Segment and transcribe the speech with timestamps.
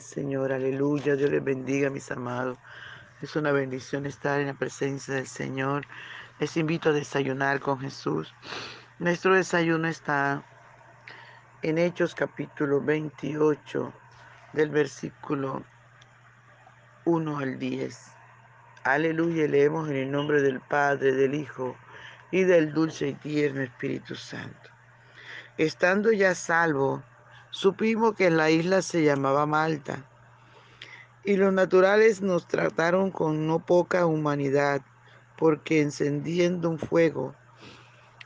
[0.00, 1.16] Señor, aleluya.
[1.16, 2.58] Dios les bendiga, mis amados.
[3.22, 5.86] Es una bendición estar en la presencia del Señor.
[6.38, 8.34] Les invito a desayunar con Jesús.
[8.98, 10.44] Nuestro desayuno está
[11.62, 13.92] en Hechos capítulo 28,
[14.52, 15.64] del versículo
[17.04, 17.98] 1 al 10.
[18.84, 21.76] Aleluya, leemos en el nombre del Padre, del Hijo
[22.30, 24.70] y del dulce y tierno Espíritu Santo.
[25.56, 27.02] Estando ya salvo,
[27.54, 30.04] supimos que la isla se llamaba Malta
[31.22, 34.82] y los naturales nos trataron con no poca humanidad,
[35.38, 37.32] porque encendiendo un fuego,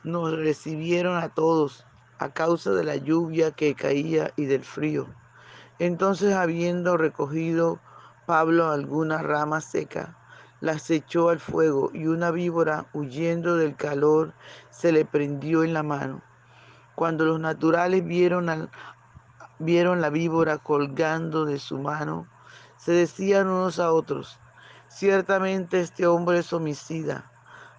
[0.03, 1.85] nos recibieron a todos
[2.17, 5.05] a causa de la lluvia que caía y del frío.
[5.77, 7.79] Entonces, habiendo recogido
[8.25, 10.17] Pablo alguna rama seca,
[10.59, 14.33] las echó al fuego y una víbora, huyendo del calor,
[14.71, 16.23] se le prendió en la mano.
[16.95, 18.69] Cuando los naturales vieron, al,
[19.59, 22.27] vieron la víbora colgando de su mano,
[22.77, 24.39] se decían unos a otros,
[24.87, 27.31] ciertamente este hombre es homicida,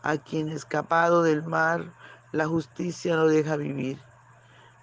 [0.02, 1.92] a quien escapado del mar
[2.32, 3.98] la justicia no deja vivir.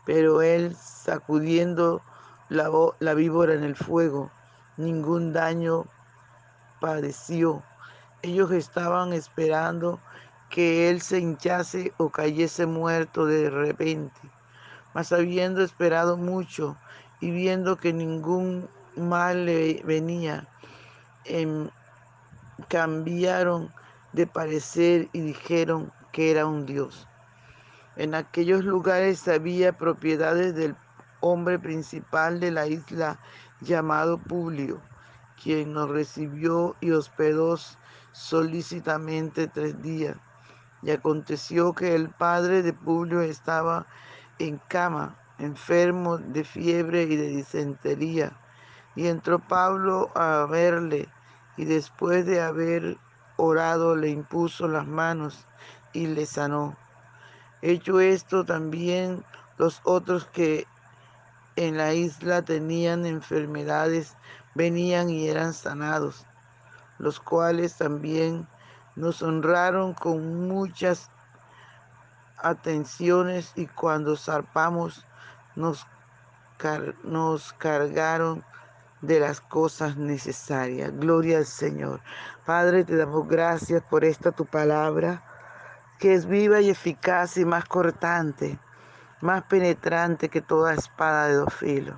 [0.05, 2.01] Pero él, sacudiendo
[2.49, 4.31] la, la víbora en el fuego,
[4.77, 5.85] ningún daño
[6.79, 7.63] padeció.
[8.21, 9.99] Ellos estaban esperando
[10.49, 14.19] que él se hinchase o cayese muerto de repente.
[14.97, 16.75] Mas habiendo esperado mucho
[17.19, 20.47] y viendo que ningún mal le venía,
[21.25, 21.69] em,
[22.67, 23.71] cambiaron
[24.13, 27.07] de parecer y dijeron que era un dios.
[27.95, 30.75] En aquellos lugares había propiedades del
[31.19, 33.19] hombre principal de la isla
[33.61, 34.81] llamado Publio,
[35.43, 37.55] quien nos recibió y hospedó
[38.13, 40.17] solícitamente tres días.
[40.81, 43.85] Y aconteció que el padre de Publio estaba
[44.39, 48.37] en cama, enfermo de fiebre y de disentería.
[48.95, 51.07] Y entró Pablo a verle
[51.55, 52.97] y después de haber
[53.37, 55.45] orado le impuso las manos
[55.93, 56.75] y le sanó.
[57.61, 59.23] Hecho esto también
[59.57, 60.67] los otros que
[61.55, 64.15] en la isla tenían enfermedades
[64.53, 66.25] venían y eran sanados,
[66.99, 68.47] los cuales también
[68.95, 71.11] nos honraron con muchas
[72.37, 75.05] atenciones y cuando zarpamos
[75.55, 75.87] nos,
[77.03, 78.43] nos cargaron
[79.01, 80.91] de las cosas necesarias.
[80.97, 82.01] Gloria al Señor.
[82.45, 85.23] Padre, te damos gracias por esta tu palabra,
[85.99, 88.59] que es viva y eficaz y más cortante,
[89.21, 91.95] más penetrante que toda espada de dos filos.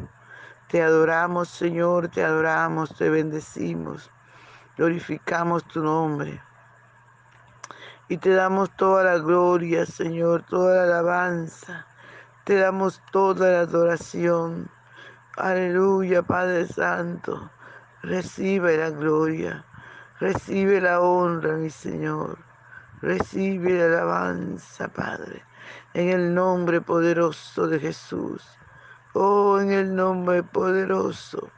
[0.70, 4.12] Te adoramos, Señor, te adoramos, te bendecimos,
[4.78, 6.42] glorificamos tu nombre.
[8.12, 11.86] Y te damos toda la gloria, Señor, toda la alabanza.
[12.44, 14.68] Te damos toda la adoración.
[15.38, 17.52] Aleluya, Padre Santo.
[18.02, 19.64] Recibe la gloria.
[20.20, 22.40] Recibe la honra, mi Señor.
[23.04, 25.44] Recibe la alabanza, Padre.
[25.94, 28.44] En el nombre poderoso de Jesús.
[29.14, 31.52] Oh, en el nombre poderoso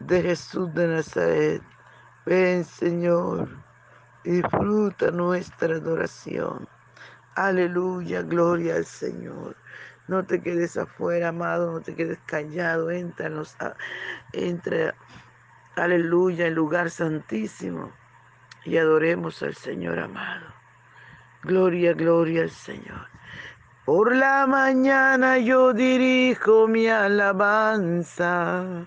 [0.00, 1.62] de Jesús de Nazaret.
[2.26, 3.63] Ven, Señor.
[4.24, 6.66] Disfruta nuestra adoración.
[7.34, 9.54] Aleluya, gloria al Señor.
[10.08, 12.90] No te quedes afuera, amado, no te quedes callado.
[12.90, 13.30] Entra,
[14.32, 14.94] entra,
[15.76, 17.92] aleluya, el lugar santísimo
[18.64, 20.46] y adoremos al Señor amado.
[21.42, 23.08] Gloria, gloria al Señor.
[23.84, 28.86] Por la mañana yo dirijo mi alabanza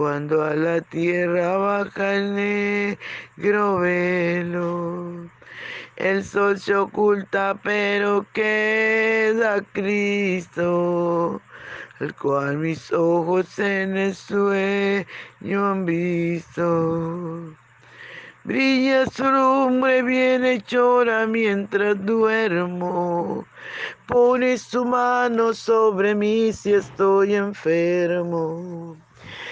[0.00, 5.28] cuando a la tierra baja el negro velo.
[5.96, 11.42] El sol se oculta, pero queda Cristo,
[11.98, 17.54] el cual mis ojos en el sueño han visto.
[18.44, 23.44] Brilla su lumbre bienhechora mientras duermo.
[24.06, 28.96] Pone su mano sobre mí si estoy enfermo.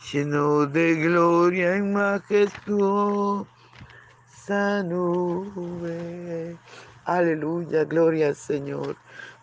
[0.00, 3.46] lleno de gloria en majestuosa
[4.84, 6.56] nube.
[7.04, 8.96] Aleluya, gloria al Señor.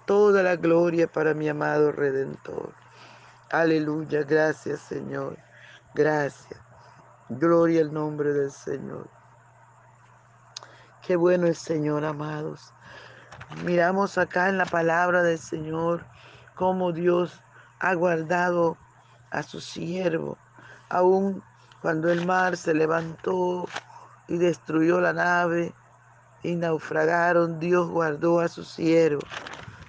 [0.05, 2.73] Toda la gloria para mi amado Redentor.
[3.51, 5.37] Aleluya, gracias Señor.
[5.93, 6.59] Gracias.
[7.29, 9.09] Gloria al nombre del Señor.
[11.05, 12.73] Qué bueno el Señor, amados.
[13.63, 16.05] Miramos acá en la palabra del Señor
[16.55, 17.41] cómo Dios
[17.79, 18.77] ha guardado
[19.31, 20.37] a su siervo,
[20.89, 21.43] aun
[21.81, 23.67] cuando el mar se levantó
[24.27, 25.73] y destruyó la nave
[26.43, 29.21] y naufragaron, Dios guardó a su siervo.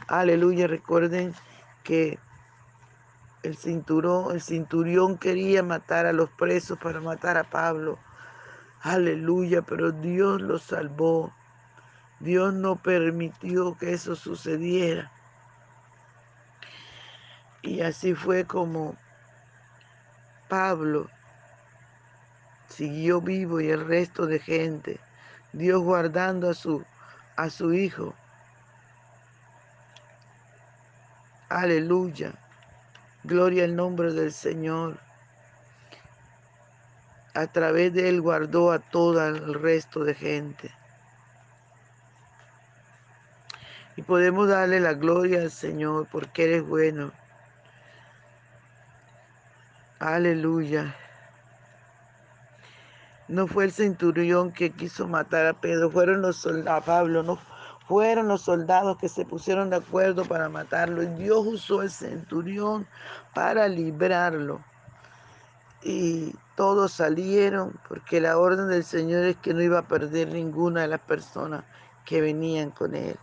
[0.07, 1.35] Aleluya, recuerden
[1.83, 2.19] que
[3.43, 7.99] el cinturón, cinturión quería matar a los presos para matar a Pablo.
[8.83, 11.33] Aleluya, pero Dios lo salvó.
[12.21, 15.13] Dios no permitió que eso sucediera.
[17.63, 18.97] Y así fue como
[20.49, 21.11] Pablo
[22.69, 25.01] siguió vivo y el resto de gente,
[25.53, 26.85] Dios guardando a su,
[27.37, 28.15] a su hijo.
[31.49, 32.35] Aleluya.
[33.25, 35.01] Gloria al nombre del Señor.
[37.35, 40.71] A través de él guardó a todo el resto de gente.
[43.97, 47.13] Y podemos darle la gloria al Señor porque eres bueno.
[50.01, 50.95] Aleluya.
[53.27, 57.39] No fue el centurión que quiso matar a Pedro, fueron los soldados, Pablo, no
[57.89, 61.03] fueron los soldados que se pusieron de acuerdo para matarlo.
[61.03, 62.87] Y Dios usó el centurión
[63.35, 64.61] para librarlo.
[65.83, 70.83] Y todos salieron porque la orden del Señor es que no iba a perder ninguna
[70.83, 71.65] de las personas
[72.05, 73.17] que venían con él.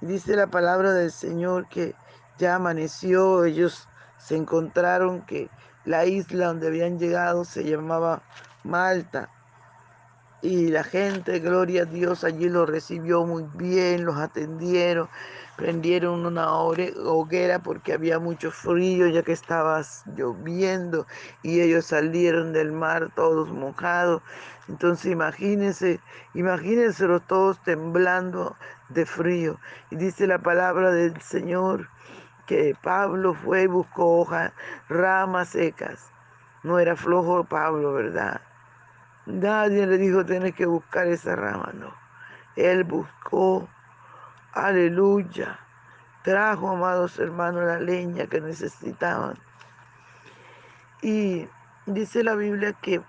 [0.00, 1.94] dice la palabra del Señor que
[2.38, 3.86] ya amaneció, ellos
[4.20, 5.48] se encontraron que
[5.84, 8.22] la isla donde habían llegado se llamaba
[8.64, 9.30] Malta
[10.42, 15.10] y la gente, gloria a Dios, allí los recibió muy bien, los atendieron,
[15.56, 19.82] prendieron una hoguera porque había mucho frío ya que estaba
[20.16, 21.06] lloviendo
[21.42, 24.22] y ellos salieron del mar todos mojados.
[24.68, 26.00] Entonces imagínense,
[26.32, 28.56] imagínense los todos temblando
[28.88, 29.58] de frío.
[29.90, 31.88] Y dice la palabra del Señor
[32.50, 34.52] que Pablo fue y buscó hojas,
[34.88, 36.10] ramas secas.
[36.64, 38.40] No era flojo Pablo, ¿verdad?
[39.24, 41.94] Nadie le dijo, tienes que buscar esa rama, no.
[42.56, 43.68] Él buscó,
[44.52, 45.60] aleluya,
[46.24, 49.38] trajo, amados hermanos, la leña que necesitaban.
[51.02, 51.48] Y
[51.86, 53.00] dice la Biblia que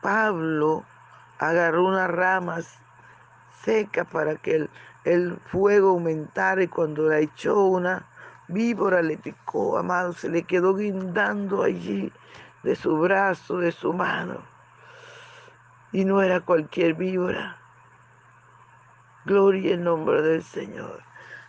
[0.00, 0.82] Pablo
[1.38, 2.78] agarró unas ramas
[3.62, 4.70] secas para que el,
[5.04, 8.06] el fuego aumentara y cuando la echó una
[8.48, 12.12] víbora le picó, amado, se le quedó guindando allí
[12.62, 14.56] de su brazo, de su mano
[15.96, 17.56] y no era cualquier víbora.
[19.24, 21.02] Gloria en nombre del Señor.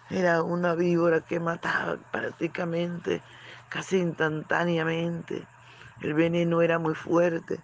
[0.09, 3.21] Era una víbora que mataba prácticamente,
[3.67, 5.45] casi instantáneamente.
[6.01, 7.59] El veneno era muy fuerte.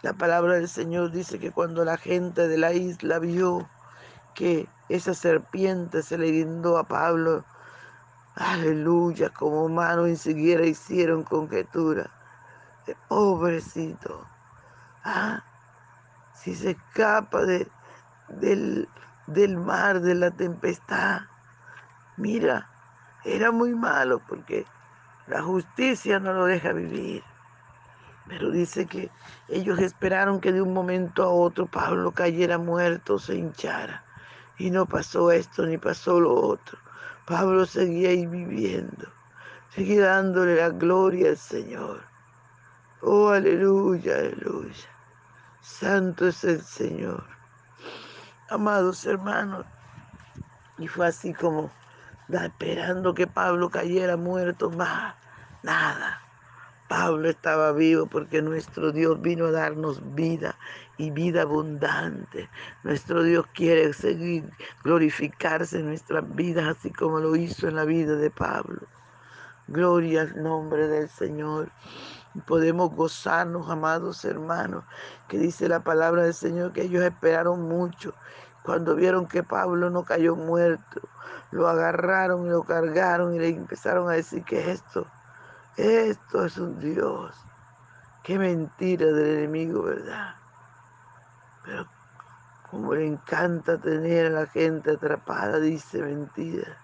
[0.00, 3.68] La palabra del Señor dice que cuando la gente de la isla vio
[4.34, 7.44] que esa serpiente se le guindó a Pablo,
[8.38, 12.10] aleluya, como humanos siquiera hicieron conjetura.
[13.08, 14.26] Pobrecito.
[15.04, 15.44] Ah,
[16.34, 17.70] si se escapa de,
[18.28, 18.88] del,
[19.26, 21.22] del mar, de la tempestad,
[22.18, 22.68] Mira,
[23.24, 24.66] era muy malo porque
[25.28, 27.22] la justicia no lo deja vivir.
[28.26, 29.08] Pero dice que
[29.46, 34.04] ellos esperaron que de un momento a otro Pablo cayera muerto, se hinchara.
[34.58, 36.76] Y no pasó esto ni pasó lo otro.
[37.28, 39.06] Pablo seguía ahí viviendo,
[39.68, 42.02] seguía dándole la gloria al Señor.
[43.02, 44.88] Oh, aleluya, aleluya.
[45.60, 47.28] Santo es el Señor.
[48.48, 49.66] Amados hermanos,
[50.78, 51.70] y fue así como
[52.30, 55.14] esperando que Pablo cayera muerto, más
[55.62, 56.22] nada.
[56.88, 60.56] Pablo estaba vivo porque nuestro Dios vino a darnos vida
[60.98, 62.50] y vida abundante.
[62.82, 64.50] Nuestro Dios quiere seguir
[64.82, 68.80] glorificarse en nuestras vidas, así como lo hizo en la vida de Pablo.
[69.68, 71.70] Gloria al nombre del Señor.
[72.46, 74.84] Podemos gozarnos, amados hermanos,
[75.28, 78.14] que dice la palabra del Señor que ellos esperaron mucho.
[78.64, 81.00] Cuando vieron que Pablo no cayó muerto,
[81.52, 85.06] lo agarraron y lo cargaron y le empezaron a decir que esto,
[85.76, 87.34] esto es un Dios.
[88.24, 90.34] Qué mentira del enemigo, ¿verdad?
[92.70, 96.76] Como le encanta tener a la gente atrapada, dice mentira.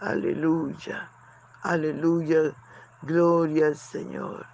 [0.00, 1.10] Aleluya,
[1.62, 2.54] aleluya,
[3.02, 4.46] gloria al Señor.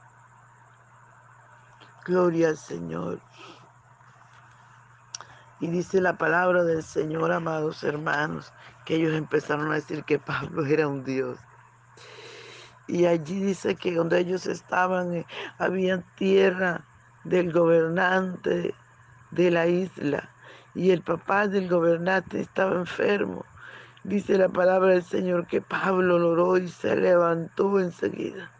[2.05, 3.21] Gloria al Señor.
[5.61, 8.53] Y dice la palabra del Señor, amados hermanos,
[8.85, 11.39] que ellos empezaron a decir que Pablo era un Dios.
[12.89, 15.27] Y allí dice que donde ellos estaban eh,
[15.59, 16.85] había tierra
[17.23, 18.75] del gobernante
[19.33, 20.31] de la isla
[20.75, 23.45] y el papá del gobernante estaba enfermo.
[24.05, 28.51] Dice la palabra del Señor que Pablo lo oró y se levantó enseguida.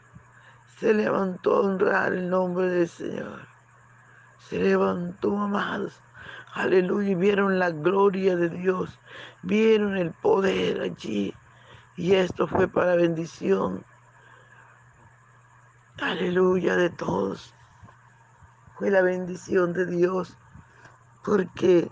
[0.79, 3.47] Se levantó a honrar el nombre del Señor.
[4.39, 6.01] Se levantó, amados.
[6.55, 9.01] Aleluya, y vieron la gloria de Dios,
[9.43, 11.35] vieron el poder allí.
[11.97, 13.85] Y esto fue para bendición.
[16.01, 17.55] Aleluya de todos.
[18.77, 20.37] Fue la bendición de Dios
[21.25, 21.91] porque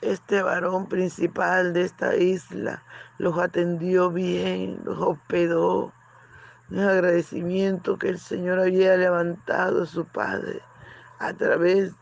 [0.00, 2.82] este varón principal de esta isla
[3.18, 5.92] los atendió bien, los hospedó.
[6.70, 10.62] Un agradecimiento que el Señor había levantado a su Padre
[11.18, 11.94] a través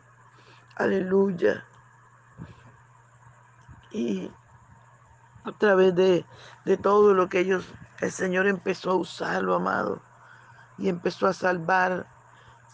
[0.77, 1.65] Aleluya.
[3.91, 4.31] Y
[5.45, 6.25] a través de,
[6.65, 10.01] de todo lo que ellos, el Señor empezó a usarlo, amado,
[10.79, 12.07] y empezó a salvar.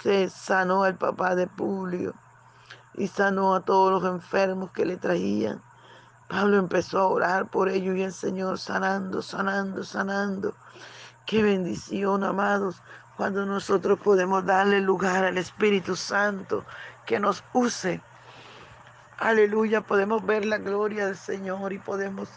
[0.01, 2.15] Se sanó al papá de Publio
[2.99, 5.63] y sanó a todos los enfermos que le traían.
[6.29, 10.55] Pablo empezó a orar por ellos y el Señor sanando, sanando, sanando.
[11.27, 12.83] Qué bendición, amados,
[13.17, 16.65] cuando nosotros podemos darle lugar al Espíritu Santo
[17.07, 18.03] que nos use.
[19.19, 22.29] Aleluya, podemos ver la gloria del Señor y podemos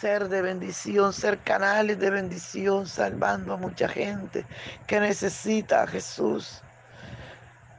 [0.00, 4.46] ser de bendición, ser canales de bendición, salvando a mucha gente
[4.86, 6.62] que necesita a Jesús.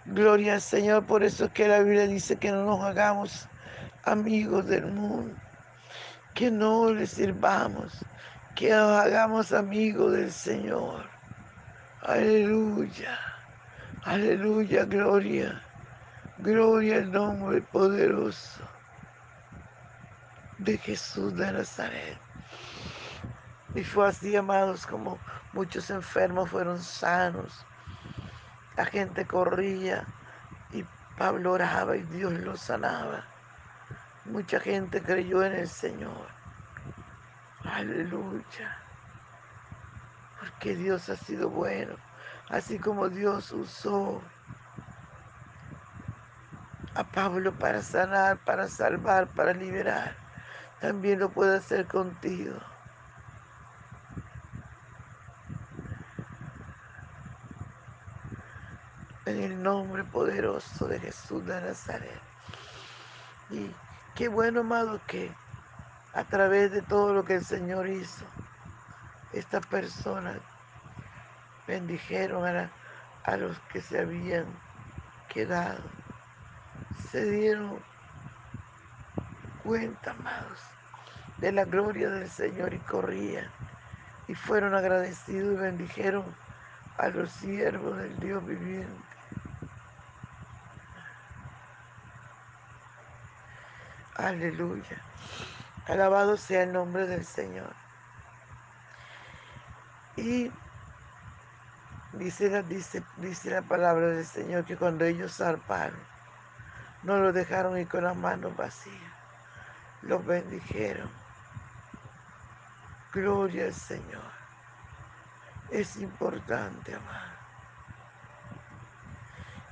[0.05, 3.48] Gloria al Señor, por eso es que la Biblia dice que no nos hagamos
[4.03, 5.33] amigos del mundo,
[6.33, 8.05] que no le sirvamos,
[8.55, 11.10] que nos hagamos amigos del Señor.
[12.01, 13.17] Aleluya.
[14.03, 15.63] Aleluya, gloria.
[16.39, 18.62] Gloria al nombre poderoso
[20.57, 22.17] de Jesús de Nazaret.
[23.75, 25.17] Y fue así, amados, como
[25.53, 27.65] muchos enfermos fueron sanos.
[28.75, 30.06] La gente corría
[30.72, 30.86] y
[31.18, 33.25] Pablo oraba y Dios lo sanaba.
[34.25, 36.27] Mucha gente creyó en el Señor.
[37.63, 38.77] Aleluya.
[40.39, 41.96] Porque Dios ha sido bueno
[42.50, 44.22] así como Dios usó
[46.96, 50.15] a Pablo para sanar, para salvar, para liberar,
[50.80, 52.56] también lo puede hacer contigo.
[59.25, 62.22] En el nombre poderoso de Jesús de Nazaret.
[63.50, 63.70] Y
[64.15, 65.32] qué bueno, amado, que
[66.13, 68.25] a través de todo lo que el Señor hizo,
[69.32, 70.38] estas personas
[71.68, 72.72] bendijeron a,
[73.24, 74.46] a los que se habían
[75.30, 75.82] quedado.
[77.12, 77.80] Se dieron
[79.63, 80.60] cuenta, amados,
[81.38, 83.50] de la gloria del Señor y corrían
[84.27, 86.24] y fueron agradecidos y bendijeron
[86.98, 89.14] a los siervos del Dios viviente.
[94.16, 95.02] Aleluya.
[95.88, 97.74] Alabado sea el nombre del Señor.
[100.16, 100.52] Y
[102.14, 106.00] dice la, dice, dice la palabra del Señor que cuando ellos zarparon,
[107.02, 108.96] no lo dejaron ir con las manos vacías,
[110.04, 111.12] los bendijeron.
[113.12, 114.33] Gloria al Señor.
[115.74, 117.34] Es importante, amado,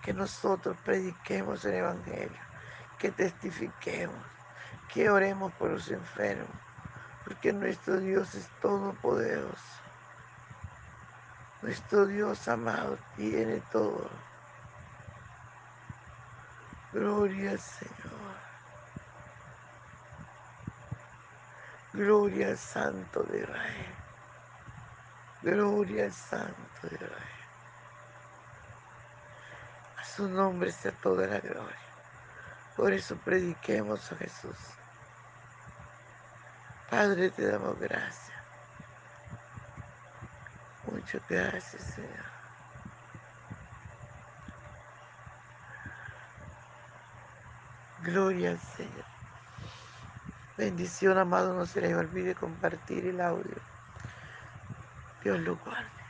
[0.01, 2.41] que nosotros prediquemos el Evangelio,
[2.97, 4.25] que testifiquemos,
[4.91, 6.49] que oremos por los enfermos,
[7.23, 9.55] porque nuestro Dios es todopoderoso.
[11.61, 14.09] Nuestro Dios amado tiene todo.
[16.93, 18.35] Gloria al Señor.
[21.93, 24.00] Gloria al Santo de Israel.
[25.41, 27.13] Gloria al Santo de Israel.
[29.97, 31.77] A su nombre sea toda la gloria.
[32.75, 34.57] Por eso prediquemos a Jesús.
[36.89, 38.31] Padre, te damos gracias.
[40.85, 42.25] Muchas gracias, Señor.
[48.03, 49.05] Gloria al Señor.
[50.57, 53.55] Bendición, amado, no se les olvide compartir el audio.
[55.23, 56.00] Dios lo guarde.